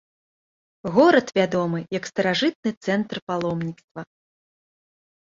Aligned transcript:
Горад 0.95 1.27
вядомы 1.37 1.79
як 1.97 2.03
старажытны 2.13 2.69
цэнтр 2.89 3.17
паломніцтва. 3.31 4.01